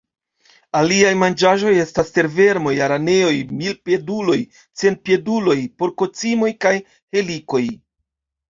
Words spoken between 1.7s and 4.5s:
estas tervermoj, araneoj, milpieduloj,